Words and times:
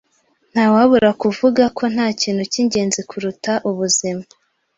Ntawabura 0.51 1.09
kuvuga 1.21 1.63
ko 1.77 1.83
ntakintu 1.93 2.43
cyingenzi 2.51 3.01
kuruta 3.09 3.53
ubuzima. 3.69 4.23